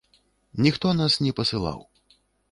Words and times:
Ніхто 0.65 0.93
нас 1.01 1.17
не 1.25 1.33
пасылаў. 1.39 1.79